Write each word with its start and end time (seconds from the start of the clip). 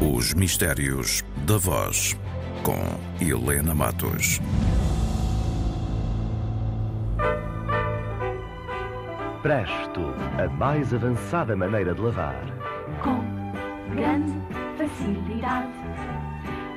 Os 0.00 0.32
Mistérios 0.32 1.24
da 1.44 1.56
Voz, 1.56 2.16
com 2.62 2.78
Helena 3.20 3.74
Matos. 3.74 4.40
Presto, 9.42 10.00
a 10.38 10.48
mais 10.56 10.94
avançada 10.94 11.56
maneira 11.56 11.92
de 11.94 12.00
lavar. 12.00 12.40
com 13.02 13.24
grande 13.92 14.34
facilidade. 14.76 15.72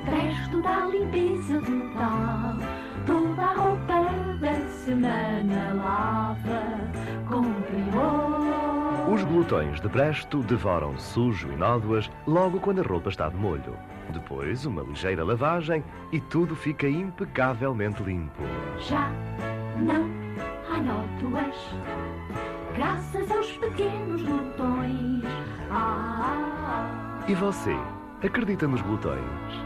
Presto 0.05 0.61
da 0.63 0.88
limpeza 0.88 1.61
total, 1.61 2.30
glutões 9.41 9.81
de 9.81 9.89
Presto 9.89 10.43
devoram 10.43 10.95
sujo 10.99 11.51
e 11.51 11.55
nódoas 11.55 12.11
logo 12.27 12.59
quando 12.59 12.81
a 12.81 12.84
roupa 12.84 13.09
está 13.09 13.27
de 13.27 13.35
molho. 13.35 13.75
Depois, 14.13 14.67
uma 14.67 14.83
ligeira 14.83 15.23
lavagem 15.23 15.83
e 16.11 16.20
tudo 16.21 16.55
fica 16.55 16.88
impecavelmente 16.88 18.03
limpo. 18.03 18.43
Já 18.77 19.09
não 19.77 20.05
há 20.69 20.77
nódoas, 20.77 21.55
graças 22.75 23.31
aos 23.31 23.52
pequenos 23.57 24.21
glutões. 24.21 25.23
Ah, 25.71 26.88
E 27.27 27.33
você, 27.33 27.75
acredita 28.23 28.67
nos 28.67 28.81
glutões? 28.83 29.60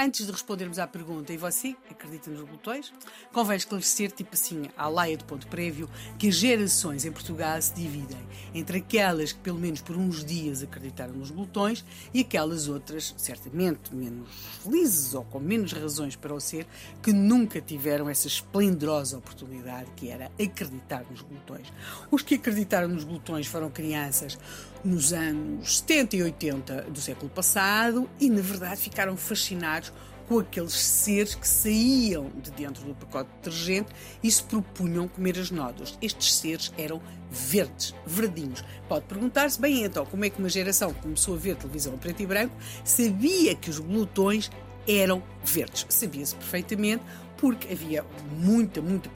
Antes 0.00 0.26
de 0.26 0.30
respondermos 0.30 0.78
à 0.78 0.86
pergunta, 0.86 1.32
e 1.32 1.36
você 1.36 1.74
acredita 1.90 2.30
nos 2.30 2.42
glutões? 2.42 2.92
Convém 3.32 3.56
esclarecer, 3.56 4.12
tipo 4.12 4.32
assim, 4.32 4.66
à 4.76 4.86
laia 4.86 5.16
de 5.16 5.24
ponto 5.24 5.48
prévio, 5.48 5.90
que 6.16 6.28
as 6.28 6.36
gerações 6.36 7.04
em 7.04 7.10
Portugal 7.10 7.60
se 7.60 7.74
dividem 7.74 8.16
entre 8.54 8.78
aquelas 8.78 9.32
que, 9.32 9.40
pelo 9.40 9.58
menos 9.58 9.80
por 9.80 9.96
uns 9.96 10.24
dias, 10.24 10.62
acreditaram 10.62 11.14
nos 11.14 11.32
glutões 11.32 11.84
e 12.14 12.20
aquelas 12.20 12.68
outras, 12.68 13.12
certamente 13.16 13.92
menos 13.92 14.28
felizes 14.62 15.14
ou 15.14 15.24
com 15.24 15.40
menos 15.40 15.72
razões 15.72 16.14
para 16.14 16.32
o 16.32 16.38
ser, 16.38 16.64
que 17.02 17.12
nunca 17.12 17.60
tiveram 17.60 18.08
essa 18.08 18.28
esplendorosa 18.28 19.18
oportunidade 19.18 19.90
que 19.96 20.10
era 20.10 20.26
acreditar 20.40 21.04
nos 21.10 21.22
glutões. 21.22 21.72
Os 22.08 22.22
que 22.22 22.36
acreditaram 22.36 22.86
nos 22.86 23.02
glutões 23.02 23.48
foram 23.48 23.68
crianças 23.68 24.38
nos 24.84 25.12
anos 25.12 25.78
70 25.78 26.16
e 26.16 26.22
80 26.22 26.82
do 26.82 27.00
século 27.00 27.28
passado 27.28 28.08
e, 28.20 28.30
na 28.30 28.40
verdade, 28.40 28.80
ficaram 28.80 29.16
fascinados 29.16 29.87
com 30.28 30.38
aqueles 30.40 30.74
seres 30.74 31.34
que 31.34 31.48
saíam 31.48 32.30
de 32.42 32.50
dentro 32.50 32.84
do 32.84 32.94
pacote 32.94 33.30
de 33.30 33.36
detergente 33.36 33.88
e 34.22 34.30
se 34.30 34.42
propunham 34.42 35.08
comer 35.08 35.38
as 35.38 35.50
nódoas. 35.50 35.96
Estes 36.02 36.34
seres 36.34 36.72
eram 36.76 37.00
verdes, 37.30 37.94
verdinhos. 38.06 38.62
Pode 38.88 39.06
perguntar-se, 39.06 39.60
bem, 39.60 39.84
então, 39.84 40.04
como 40.04 40.24
é 40.24 40.30
que 40.30 40.38
uma 40.38 40.48
geração 40.48 40.92
que 40.92 41.00
começou 41.00 41.34
a 41.34 41.38
ver 41.38 41.56
televisão 41.56 41.96
preto 41.96 42.22
e 42.22 42.26
branco 42.26 42.54
sabia 42.84 43.54
que 43.54 43.70
os 43.70 43.78
glutões 43.78 44.50
eram 44.86 45.22
verdes? 45.42 45.86
Sabia-se 45.88 46.34
perfeitamente 46.34 47.02
porque 47.38 47.72
havia 47.72 48.04
muita, 48.36 48.82
muita 48.82 49.08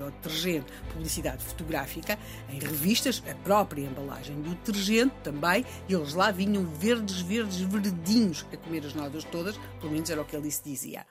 ao 0.00 0.10
detergente, 0.10 0.66
publicidade 0.92 1.44
fotográfica, 1.44 2.18
em 2.48 2.58
revistas, 2.58 3.22
a 3.30 3.34
própria 3.36 3.82
embalagem 3.82 4.40
do 4.40 4.50
detergente 4.50 5.14
também, 5.22 5.64
e 5.88 5.94
eles 5.94 6.14
lá 6.14 6.30
vinham 6.30 6.64
verdes, 6.66 7.20
verdes, 7.20 7.58
verdinhos 7.60 8.44
a 8.52 8.56
comer 8.56 8.84
as 8.86 8.94
nódoas 8.94 9.24
todas, 9.24 9.56
pelo 9.80 9.92
menos 9.92 10.08
era 10.10 10.20
o 10.20 10.24
que 10.24 10.34
ele 10.36 10.50
se 10.50 10.62
dizia. 10.64 11.06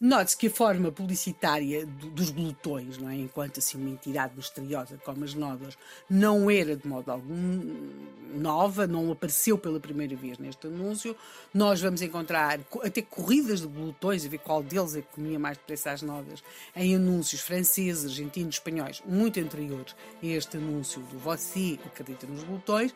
Note-se 0.00 0.36
que 0.36 0.46
a 0.48 0.50
forma 0.50 0.90
publicitária 0.92 1.86
do- 1.86 2.10
dos 2.10 2.30
glutões, 2.30 2.98
não 2.98 3.08
é? 3.08 3.14
enquanto 3.16 3.58
assim 3.58 3.78
uma 3.78 3.90
entidade 3.90 4.34
misteriosa 4.36 4.98
como 5.04 5.24
as 5.24 5.34
nódoas, 5.34 5.76
não 6.10 6.50
era 6.50 6.76
de 6.76 6.86
modo 6.86 7.10
algum 7.10 7.90
nova, 8.34 8.86
não 8.86 9.10
apareceu 9.12 9.56
pela 9.56 9.78
primeira 9.78 10.14
vez 10.16 10.38
neste 10.38 10.66
anúncio. 10.66 11.16
Nós 11.52 11.80
vamos 11.80 12.02
encontrar 12.02 12.58
co- 12.64 12.80
até 12.84 13.00
corridas 13.00 13.60
de 13.60 13.66
glutões, 13.68 14.24
a 14.26 14.28
ver 14.28 14.38
qual 14.38 14.62
deles 14.62 14.96
é 14.96 15.00
que 15.02 15.08
comia 15.14 15.38
mais 15.38 15.56
depressa 15.56 15.92
as 15.92 16.02
nódoas, 16.02 16.42
em 16.74 16.96
anúncios 16.96 17.40
franceses, 17.40 17.93
argentinos, 18.02 18.54
espanhóis, 18.54 19.02
muito 19.06 19.38
anteriores 19.38 19.94
a 20.22 20.26
este 20.26 20.56
anúncio 20.56 21.02
do 21.02 21.18
Você 21.18 21.78
acredita 21.84 22.26
nos 22.26 22.42
glutões. 22.44 22.94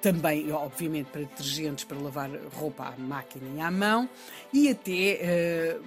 Também, 0.00 0.52
obviamente, 0.52 1.10
para 1.10 1.22
detergentes 1.22 1.84
para 1.84 1.98
lavar 1.98 2.30
roupa 2.54 2.84
à 2.84 2.96
máquina 2.96 3.44
e 3.56 3.60
à 3.60 3.68
mão, 3.68 4.08
e 4.52 4.68
até 4.68 4.92
eh, 4.92 5.80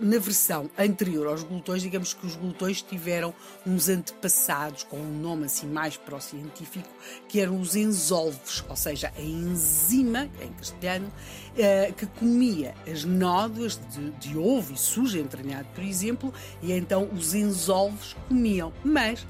na 0.00 0.18
versão 0.18 0.70
anterior 0.78 1.26
aos 1.26 1.42
glutões, 1.42 1.82
digamos 1.82 2.14
que 2.14 2.26
os 2.26 2.34
glutões 2.34 2.82
tiveram 2.82 3.34
uns 3.66 3.88
antepassados 3.88 4.84
com 4.84 4.96
um 4.96 5.20
nome 5.20 5.44
assim 5.44 5.66
mais 5.66 5.96
pró-científico, 5.96 6.88
que 7.28 7.40
eram 7.40 7.60
os 7.60 7.76
enzolvos, 7.76 8.64
ou 8.68 8.76
seja, 8.76 9.12
a 9.16 9.20
enzima, 9.20 10.28
em 10.40 10.52
castelhano, 10.52 11.12
eh, 11.56 11.92
que 11.96 12.06
comia 12.06 12.74
as 12.90 13.04
nódoas 13.04 13.78
de, 13.90 14.10
de 14.12 14.38
ovo 14.38 14.72
e 14.72 14.78
suja 14.78 15.18
entranhado, 15.18 15.68
por 15.74 15.84
exemplo, 15.84 16.32
e 16.62 16.72
então 16.72 17.08
os 17.12 17.34
enzolvos 17.34 18.16
comiam. 18.28 18.72
Mas 18.82 19.26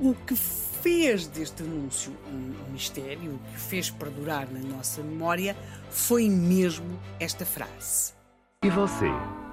o 0.00 0.14
que 0.14 0.34
fez 0.34 1.26
deste 1.26 1.62
anúncio 1.62 2.12
um 2.32 2.72
mistério, 2.72 3.34
o 3.34 3.52
que 3.52 3.60
fez 3.60 3.90
perdurar 3.90 4.48
na 4.50 4.60
nossa 4.60 5.02
memória, 5.02 5.56
foi 5.90 6.28
mesmo 6.28 6.98
esta 7.18 7.44
frase. 7.44 8.17
E 8.64 8.70
você, 8.70 9.06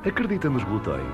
acredita 0.03 0.49
nos 0.49 0.63
glutões? 0.63 1.05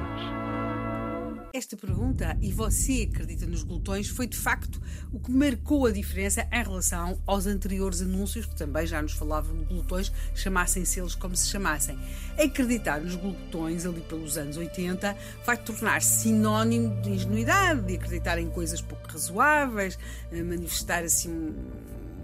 Esta 1.53 1.75
pergunta, 1.75 2.37
e 2.41 2.49
você 2.49 3.09
acredita 3.11 3.45
nos 3.45 3.63
glutões, 3.63 4.07
foi 4.07 4.27
de 4.27 4.37
facto 4.37 4.81
o 5.11 5.19
que 5.19 5.29
marcou 5.29 5.85
a 5.85 5.91
diferença 5.91 6.47
em 6.49 6.63
relação 6.63 7.21
aos 7.27 7.45
anteriores 7.45 8.01
anúncios, 8.01 8.45
que 8.45 8.55
também 8.55 8.87
já 8.87 9.01
nos 9.01 9.11
falavam 9.11 9.57
de 9.57 9.65
glutões, 9.65 10.09
chamassem-se 10.33 11.01
eles 11.01 11.15
como 11.15 11.35
se 11.35 11.49
chamassem. 11.49 11.99
Acreditar 12.41 13.01
nos 13.01 13.17
glutões, 13.17 13.85
ali 13.85 13.99
pelos 13.99 14.37
anos 14.37 14.55
80, 14.55 15.13
vai 15.45 15.57
tornar-se 15.57 16.21
sinónimo 16.21 16.95
de 17.01 17.09
ingenuidade, 17.09 17.81
de 17.81 17.95
acreditar 17.95 18.39
em 18.39 18.49
coisas 18.49 18.79
pouco 18.79 19.05
razoáveis, 19.09 19.99
eh, 20.31 20.41
manifestar 20.41 21.03
assim 21.03 21.53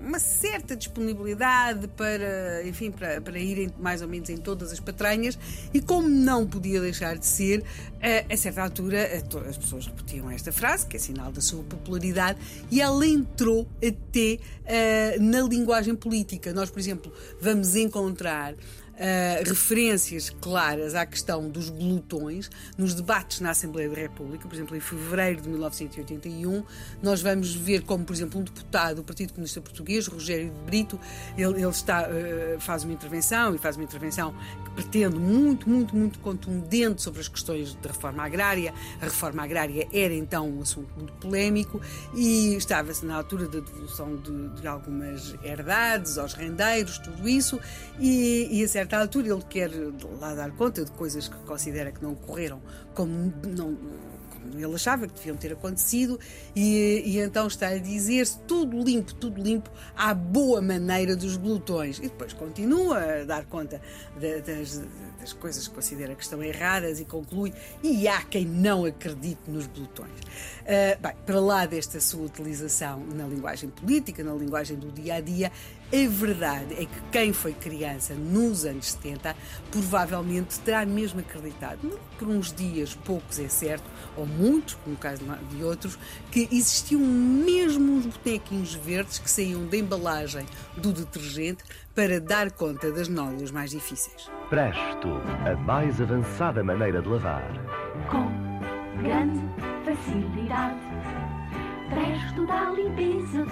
uma 0.08 0.20
certa 0.20 0.76
disponibilidade 0.76 1.88
para, 1.90 2.66
enfim, 2.66 2.92
para, 2.92 3.20
para 3.22 3.38
irem 3.38 3.70
mais 3.80 4.02
ou 4.02 4.08
menos 4.08 4.30
em 4.30 4.38
todas 4.38 4.72
as 4.72 4.80
patranhas 4.80 5.38
e 5.74 5.82
como 5.82 6.08
não 6.08 6.48
podia 6.48 6.80
deixar 6.82 7.18
de 7.18 7.26
ser, 7.26 7.64
eh, 8.00 8.26
a 8.32 8.38
certa 8.38 8.62
altura 8.64 9.22
to- 9.30 9.40
as 9.40 9.58
pessoas 9.58 9.86
repetiam 9.86 10.32
esta 10.32 10.52
frase, 10.52 10.86
que 10.88 10.96
é 10.96 11.00
sinal 11.00 11.32
da 11.32 11.42
sua 11.42 11.64
popularidade, 11.64 12.40
e 12.72 12.82
ela 12.82 13.06
entrou 13.06 13.68
até 13.78 14.40
eh, 14.66 15.18
na 15.20 15.42
linguagem 15.42 15.96
política. 15.96 16.54
Nós, 16.54 16.70
por 16.70 16.80
exemplo, 16.80 17.12
vamos 17.42 17.76
encontrar 17.76 18.56
Uh, 18.98 19.48
referências 19.48 20.32
claras 20.42 20.96
à 20.96 21.06
questão 21.06 21.48
dos 21.50 21.70
glutões 21.70 22.50
nos 22.76 22.96
debates 22.96 23.40
na 23.42 23.52
Assembleia 23.52 23.88
da 23.88 23.96
República, 23.96 24.48
por 24.48 24.56
exemplo, 24.56 24.76
em 24.76 24.80
fevereiro 24.80 25.40
de 25.40 25.50
1981, 25.50 26.64
nós 27.02 27.22
vamos 27.22 27.54
ver 27.54 27.84
como, 27.84 28.04
por 28.04 28.16
exemplo, 28.16 28.40
um 28.40 28.44
deputado 28.44 28.96
do 28.96 29.04
Partido 29.04 29.34
Comunista 29.34 29.62
Português, 29.62 30.08
Rogério 30.08 30.50
de 30.50 30.60
Brito, 30.62 31.00
ele, 31.38 31.62
ele 31.62 31.70
está, 31.70 32.08
uh, 32.10 32.60
faz 32.60 32.84
uma 32.84 32.94
intervenção 32.94 33.54
e 33.54 33.60
faz 33.60 33.76
uma 33.76 33.84
intervenção 33.84 34.34
que 34.66 34.72
pretende 34.72 35.20
muito, 35.20 35.70
muito, 35.70 35.96
muito 35.96 36.18
contundente 36.20 37.02
sobre 37.04 37.22
as 37.22 37.28
questões 37.28 37.76
da 37.76 37.90
reforma 37.90 38.24
agrária. 38.24 38.74
A 39.00 39.06
reforma 39.06 39.44
agrária 39.44 39.88
era 39.94 40.14
então 40.14 40.50
um 40.50 40.62
assunto 40.62 40.90
muito 40.98 41.14
polémico 41.14 41.80
e 42.16 42.56
estava-se 42.56 43.06
na 43.06 43.16
altura 43.16 43.48
da 43.48 43.60
devolução 43.60 44.16
de, 44.18 44.62
de 44.62 44.68
algumas 44.68 45.36
herdades 45.44 46.18
aos 46.18 46.34
rendeiros, 46.34 46.98
tudo 46.98 47.28
isso, 47.28 47.60
e, 48.00 48.48
e 48.52 48.64
a 48.64 48.68
certa 48.68 48.87
altura 48.96 49.28
ele 49.28 49.44
quer 49.50 49.70
lá 50.20 50.34
dar 50.34 50.52
conta 50.52 50.86
de 50.86 50.92
coisas 50.92 51.28
que 51.28 51.38
considera 51.46 51.92
que 51.92 52.02
não 52.02 52.14
ocorreram 52.14 52.62
como 52.94 53.34
não 53.46 53.78
ele 54.56 54.76
achava 54.76 55.08
que 55.08 55.14
deviam 55.14 55.36
ter 55.36 55.52
acontecido, 55.52 56.18
e, 56.56 57.04
e 57.06 57.20
então 57.20 57.48
está 57.48 57.68
a 57.68 57.78
dizer-se 57.78 58.40
tudo 58.48 58.82
limpo, 58.82 59.14
tudo 59.14 59.42
limpo, 59.42 59.70
à 59.96 60.14
boa 60.14 60.62
maneira 60.62 61.18
dos 61.18 61.36
glutões. 61.36 61.98
E 62.00 62.04
depois 62.04 62.32
continua 62.32 62.98
a 62.98 63.24
dar 63.26 63.46
conta 63.46 63.82
de- 64.18 64.42
das, 64.42 64.82
das 65.20 65.34
coisas 65.34 65.68
que 65.68 65.76
considera 65.76 66.16
que 66.16 66.24
estão 66.24 66.42
erradas 66.42 67.00
e 67.00 67.06
conclui: 67.06 67.54
e 67.84 68.08
há 68.08 68.22
quem 68.22 68.46
não 68.46 68.86
acredite 68.86 69.42
nos 69.48 69.68
glutões. 69.68 70.12
Ah, 70.66 70.98
bem, 71.00 71.14
para 71.26 71.40
lá 71.42 71.66
desta 71.66 72.00
sua 72.00 72.26
utilização 72.26 73.06
na 73.06 73.28
linguagem 73.28 73.70
política, 73.70 74.24
na 74.24 74.34
linguagem 74.34 74.78
do 74.78 74.92
dia 74.94 75.16
a 75.16 75.22
dia, 75.22 75.52
a 75.92 76.10
verdade 76.10 76.74
é 76.74 76.86
que 76.86 77.02
quem 77.12 77.32
foi 77.32 77.54
criança 77.54 78.14
nos 78.14 78.66
anos 78.66 78.92
70 78.92 79.36
provavelmente 79.72 80.60
terá 80.60 80.86
mesmo 80.86 81.20
acreditado, 81.22 81.80
não 81.84 81.98
por 82.20 82.28
uns 82.28 82.52
dias, 82.52 82.94
poucos 82.94 83.40
é 83.40 83.48
certo, 83.48 83.86
ou 84.16 84.26
muitos, 84.26 84.74
como 84.76 84.96
no 84.96 84.98
caso 84.98 85.24
de 85.50 85.64
outros, 85.64 85.98
que 86.32 86.48
existiam 86.52 87.00
mesmo 87.00 87.94
uns 87.94 88.06
bonequinhos 88.06 88.74
verdes 88.74 89.20
que 89.20 89.30
saíam 89.30 89.66
da 89.68 89.78
embalagem 89.78 90.46
do 90.76 90.92
detergente 90.92 91.64
para 91.96 92.20
dar 92.20 92.52
conta 92.52 92.92
das 92.92 93.08
nódulas 93.08 93.52
mais 93.52 93.72
difíceis. 93.72 94.30
Presto, 94.50 95.10
a 95.46 95.56
mais 95.56 96.02
avançada 96.02 96.64
maneira 96.64 97.02
de 97.02 97.08
lavar. 97.08 97.52
com 98.10 98.48
grande 99.02 99.42
facilidade. 99.86 100.80
Presto 101.90 102.46
da 102.46 102.72
limpeza 102.72 103.46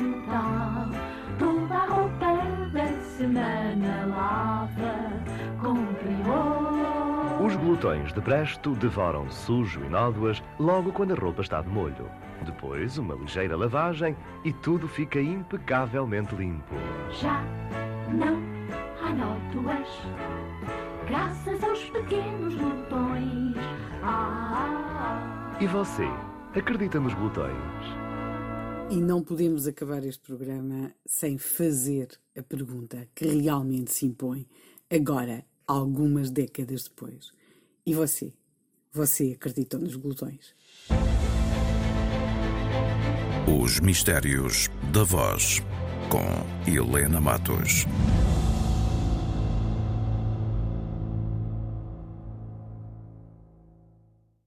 glutões 7.86 8.12
de 8.14 8.22
presto 8.22 8.76
devoram 8.78 9.30
sujo 9.30 9.80
e 9.86 9.90
nódoas 9.90 10.42
logo 10.60 10.92
quando 10.92 11.12
a 11.12 11.16
roupa 11.16 11.44
está 11.44 11.62
de 11.62 11.70
molho. 11.70 12.10
Depois, 12.44 12.98
uma 12.98 13.14
ligeira 13.14 13.56
lavagem 13.56 14.18
e 14.44 14.52
tudo 14.52 14.88
fica 14.88 15.22
impecavelmente 15.22 16.34
limpo. 16.36 16.74
Já 17.12 17.44
não 18.12 18.42
há 19.00 19.14
nódoas, 19.14 19.88
graças 21.08 21.64
aos 21.64 21.84
pequenos 21.92 22.56
glutões. 22.56 23.56
Ah, 24.02 25.56
E 25.62 25.68
você, 25.68 26.08
acredita 26.56 27.00
nos 27.00 27.14
glutões? 27.14 27.54
E 28.90 28.96
não 28.96 29.22
podemos 29.24 29.68
acabar 29.68 30.04
este 30.04 30.24
programa 30.24 30.92
sem 31.06 31.38
fazer 31.38 32.08
a 32.36 32.42
pergunta 32.42 33.08
que 33.14 33.28
realmente 33.28 33.92
se 33.92 34.08
impõe 34.08 34.48
agora, 34.90 35.46
algumas 35.68 36.32
décadas 36.32 36.86
depois. 36.86 37.32
E 37.86 37.94
você? 37.94 38.34
Você 38.92 39.34
acredita 39.36 39.78
nos 39.78 39.96
glutões? 39.96 40.56
Os 43.48 43.80
Mistérios 43.80 44.70
da 44.92 45.04
Voz, 45.04 45.62
com 46.10 46.26
Helena 46.70 47.22
Matos. 47.22 47.86